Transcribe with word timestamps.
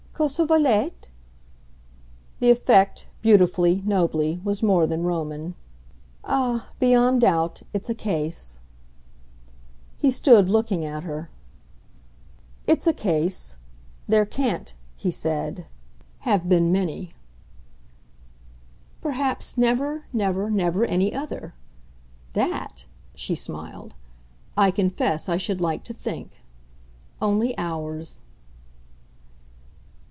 "Cosa 0.13 0.45
volete?" 0.45 1.09
The 2.41 2.51
effect, 2.51 3.07
beautifully, 3.23 3.81
nobly, 3.87 4.39
was 4.43 4.61
more 4.61 4.85
than 4.85 5.01
Roman. 5.01 5.55
"Ah, 6.23 6.69
beyond 6.79 7.21
doubt, 7.21 7.63
it's 7.73 7.89
a 7.89 7.95
case." 7.95 8.59
He 9.97 10.11
stood 10.11 10.47
looking 10.47 10.85
at 10.85 11.01
her. 11.01 11.31
"It's 12.67 12.85
a 12.85 12.93
case. 12.93 13.57
There 14.07 14.27
can't," 14.27 14.75
he 14.95 15.09
said, 15.09 15.65
"have 16.19 16.47
been 16.47 16.71
many." 16.71 17.15
"Perhaps 19.01 19.57
never, 19.57 20.05
never, 20.13 20.51
never 20.51 20.85
any 20.85 21.11
other. 21.11 21.55
That," 22.33 22.85
she 23.15 23.33
smiled, 23.33 23.95
"I 24.55 24.69
confess 24.69 25.27
I 25.27 25.37
should 25.37 25.61
like 25.61 25.83
to 25.85 25.95
think. 25.95 26.43
Only 27.19 27.57
ours." 27.57 28.21